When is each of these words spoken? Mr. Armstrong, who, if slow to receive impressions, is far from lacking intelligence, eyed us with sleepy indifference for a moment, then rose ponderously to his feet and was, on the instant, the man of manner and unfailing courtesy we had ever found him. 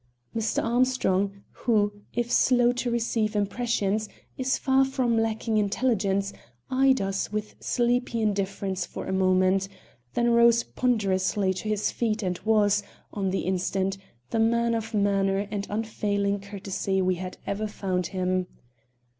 Mr. 0.35 0.63
Armstrong, 0.63 1.43
who, 1.51 1.93
if 2.15 2.31
slow 2.31 2.71
to 2.71 2.89
receive 2.89 3.35
impressions, 3.35 4.09
is 4.35 4.57
far 4.57 4.83
from 4.83 5.15
lacking 5.15 5.57
intelligence, 5.57 6.33
eyed 6.71 6.99
us 6.99 7.31
with 7.31 7.53
sleepy 7.59 8.19
indifference 8.19 8.83
for 8.83 9.05
a 9.05 9.13
moment, 9.13 9.69
then 10.15 10.31
rose 10.31 10.63
ponderously 10.63 11.53
to 11.53 11.69
his 11.69 11.91
feet 11.91 12.23
and 12.23 12.39
was, 12.39 12.81
on 13.13 13.29
the 13.29 13.41
instant, 13.41 13.95
the 14.31 14.39
man 14.39 14.73
of 14.73 14.95
manner 14.95 15.47
and 15.51 15.67
unfailing 15.69 16.39
courtesy 16.39 16.99
we 16.99 17.13
had 17.13 17.37
ever 17.45 17.67
found 17.67 18.07
him. 18.07 18.47